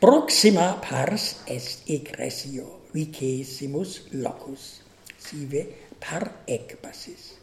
Proxima 0.00 0.80
pars 0.80 1.44
est 1.46 1.84
egressio, 1.84 2.88
vicesimus 2.94 4.08
locus, 4.12 4.80
sive 5.20 5.66
par 6.00 6.24
ecbasis. 6.48 7.34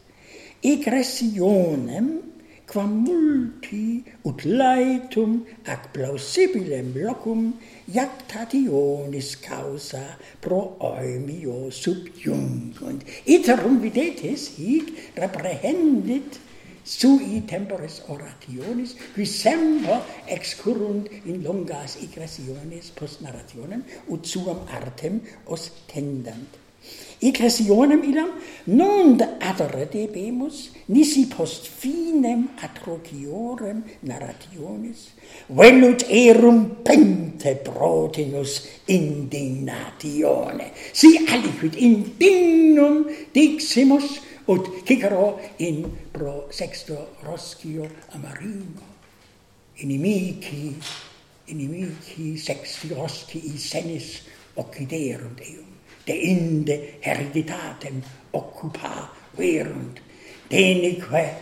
Egressionem 0.66 2.08
quam 2.66 2.96
multi 3.04 4.02
ut 4.26 4.42
laetum 4.42 5.38
ac 5.70 5.86
plausibilem 5.94 6.90
locum 6.98 7.54
jactationis 7.94 9.30
causa 9.38 10.18
pro 10.42 10.58
oemio 10.90 11.70
subjungunt. 11.70 13.06
Iterum 13.36 13.78
videtis 13.86 14.50
hic 14.58 15.14
reprehendit 15.14 16.42
sui 16.84 17.42
temporis 17.46 18.02
orationis, 18.08 18.94
qui 19.14 19.26
semper 19.26 20.00
excurrunt 20.26 21.10
in 21.24 21.42
longas 21.42 21.98
igressiones 22.02 22.92
post 22.94 23.22
narrationem, 23.24 23.84
ut 24.08 24.26
suam 24.26 24.64
artem 24.68 25.20
ostendant. 25.46 26.64
Igressionem 27.20 28.02
illam 28.06 28.30
non 28.66 29.18
adere 29.42 29.88
debemus, 29.90 30.70
nisi 30.86 31.26
post 31.26 31.66
finem 31.66 32.48
atrociorem 32.62 33.82
narrationis, 34.06 35.10
velut 35.50 36.04
erum 36.08 36.78
pente 36.86 37.56
protinus 37.66 38.62
indignatione. 38.86 40.70
Si 40.92 41.26
aliquid 41.26 41.74
indignum 41.74 43.10
diximus, 43.34 44.20
ut 44.48 44.82
Cicero 44.84 45.38
in 45.56 46.08
pro 46.10 46.48
sexto 46.50 47.16
Roscio 47.20 47.88
Amarino 48.10 48.96
inimici 49.74 50.74
inimici 51.44 52.36
sexti 52.36 52.88
Roscii 52.88 53.58
senis 53.58 54.22
occiderunt 54.54 55.40
eum 55.40 55.68
de 56.04 56.14
inde 56.14 56.96
hereditatem 57.00 58.02
occupa 58.30 59.12
verunt. 59.36 60.00
Denique 60.48 61.36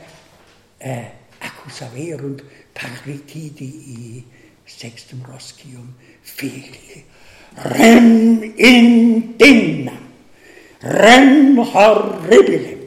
eh, 0.78 1.06
accusa 1.38 1.88
verunt 1.94 2.42
parricidi 2.72 4.24
sextum 4.64 5.22
Roscium 5.22 5.94
fili 6.22 7.04
rem 7.54 8.42
indignam 8.56 10.02
rem 10.80 11.56
horribilem 11.58 12.85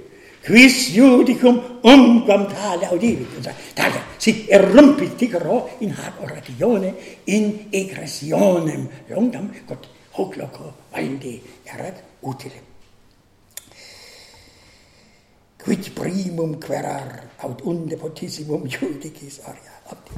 quis 0.49 0.89
judicum 0.95 1.61
umquam 1.83 2.49
tale 2.49 2.85
audivit. 2.89 3.53
Tale, 3.75 4.01
si 4.17 4.47
errumpit 4.49 5.15
Cicero 5.15 5.69
in 5.79 5.91
hac 5.93 6.19
oratione 6.21 6.95
in 7.25 7.67
egressionem 7.69 8.89
longam 9.09 9.53
quod 9.67 9.85
hoc 10.17 10.35
loco 10.37 10.73
valde 10.89 11.39
erat 11.65 12.01
utile. 12.21 12.61
Quid 15.61 15.93
primum 15.93 16.57
querar 16.57 17.29
aut 17.45 17.61
unde 17.61 17.95
potissimum 17.95 18.65
judicis 18.65 19.41
aria 19.45 19.75
abdi. 19.93 20.17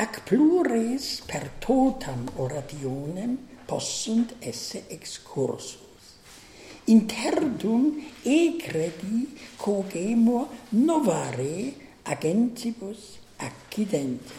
Ac 0.00 0.22
plures 0.24 1.20
per 1.26 1.50
totam 1.60 2.30
orationem 2.36 3.36
possunt 3.66 4.36
esse 4.40 4.86
excursus 4.88 5.84
interdum 6.84 8.04
egregi 8.22 9.36
cogemo 9.56 10.48
novare 10.70 11.74
agentibus 12.02 13.18
accidente. 13.36 14.32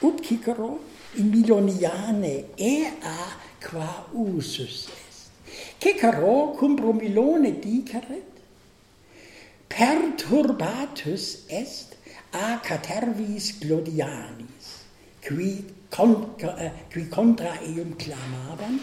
Ut 0.00 0.20
cicero 0.24 0.80
in 1.14 1.28
Miloniane 1.28 2.54
ea 2.56 3.36
qua 3.60 4.06
usus 4.12 4.88
est. 4.88 5.30
Cicero 5.78 6.54
cum 6.56 6.74
Bromilone 6.74 7.58
dicaret, 7.58 8.30
perturbatus 9.68 11.44
est 11.48 11.96
a 12.32 12.60
Catervis 12.60 13.58
Glodianis, 13.58 14.84
quid 15.20 15.79
contra, 15.90 16.56
eh, 16.56 16.70
qui 16.90 17.08
contra 17.08 17.58
eum 17.60 17.94
clamavam, 17.96 18.78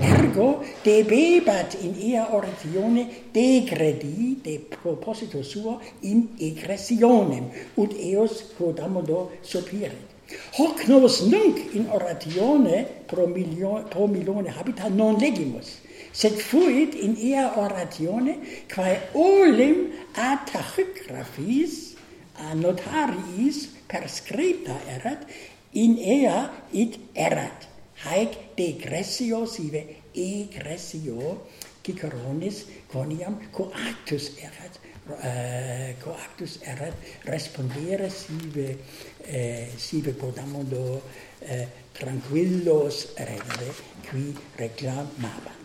ergo 0.00 0.64
debebat 0.82 1.74
in 1.82 1.94
ea 1.98 2.28
oratione 2.32 3.08
degredi 3.32 4.38
de 4.42 4.58
proposito 4.58 5.42
suo 5.42 5.80
in 6.00 6.28
egressionem, 6.38 7.50
ut 7.74 7.92
eos 7.92 8.54
quodamodo 8.56 9.30
sopiret. 9.42 10.10
Hoc 10.56 10.86
novus 10.86 11.20
nunc 11.26 11.74
in 11.74 11.88
oratione 11.90 12.86
pro, 13.06 13.26
milio, 13.26 13.84
pro 13.88 14.06
milione 14.06 14.48
habita 14.48 14.88
non 14.88 15.18
legimus, 15.18 15.80
sed 16.12 16.38
fuit 16.38 16.94
in 16.94 17.16
ea 17.18 17.52
oratione 17.58 18.38
quae 18.72 19.00
olim 19.12 19.90
a 20.14 20.38
tachygraphis, 20.46 21.96
a 22.38 22.54
notariis 22.54 23.68
per 23.86 24.08
scripta 24.08 24.78
erat, 24.88 25.26
in 25.72 25.96
ea 25.98 26.50
id 26.70 26.98
erat. 27.12 27.68
Haec 28.02 28.54
degressio 28.56 29.44
sive 29.46 29.84
egressio 30.12 31.36
ciceronis 31.82 32.64
quoniam 32.90 33.38
coactus 33.50 34.30
erat 34.38 34.78
uh, 35.08 35.94
coactus 36.02 36.58
erat 36.62 36.94
respondere 37.24 38.10
sive 38.10 38.78
eh, 39.24 39.70
sive 39.76 40.14
quodamodo 40.16 41.02
eh, 41.40 41.66
tranquillos 41.92 43.14
redere 43.16 43.74
qui 44.08 44.34
reclamabant 44.56 45.61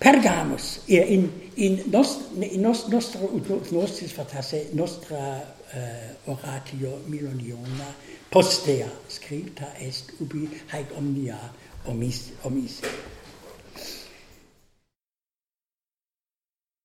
Pergamus, 0.00 0.80
in, 0.86 1.28
in, 1.54 1.82
nost, 1.92 2.20
in 2.40 2.62
nost, 2.64 2.88
nostro 2.88 3.28
nostris 3.70 4.12
fatasse, 4.16 4.70
nostra 4.72 5.36
uh, 5.76 6.32
oratio 6.32 7.02
miloniona 7.06 7.92
postea 8.30 8.88
scripta 9.08 9.74
est 9.78 10.14
ubi 10.18 10.48
haec 10.72 10.96
omnia 10.96 11.36
omis, 11.84 12.30
omisse. 12.42 12.86